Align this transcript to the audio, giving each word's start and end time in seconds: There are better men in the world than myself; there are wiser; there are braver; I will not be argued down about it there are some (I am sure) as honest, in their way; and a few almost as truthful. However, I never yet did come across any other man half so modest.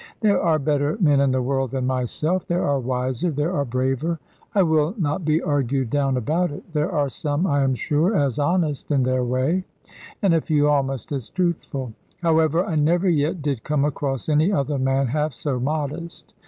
There 0.21 0.41
are 0.41 0.57
better 0.57 0.97
men 0.99 1.19
in 1.19 1.29
the 1.29 1.43
world 1.43 1.69
than 1.69 1.85
myself; 1.85 2.47
there 2.47 2.63
are 2.67 2.79
wiser; 2.79 3.29
there 3.29 3.53
are 3.53 3.63
braver; 3.63 4.17
I 4.55 4.63
will 4.63 4.95
not 4.97 5.23
be 5.25 5.43
argued 5.43 5.91
down 5.91 6.17
about 6.17 6.49
it 6.51 6.73
there 6.73 6.91
are 6.91 7.07
some 7.07 7.45
(I 7.45 7.61
am 7.63 7.75
sure) 7.75 8.15
as 8.15 8.39
honest, 8.39 8.89
in 8.89 9.03
their 9.03 9.23
way; 9.23 9.63
and 10.23 10.33
a 10.33 10.41
few 10.41 10.67
almost 10.67 11.11
as 11.11 11.29
truthful. 11.29 11.93
However, 12.23 12.65
I 12.65 12.77
never 12.77 13.09
yet 13.09 13.43
did 13.43 13.63
come 13.63 13.85
across 13.85 14.27
any 14.27 14.51
other 14.51 14.79
man 14.79 15.05
half 15.05 15.33
so 15.35 15.59
modest. 15.59 16.33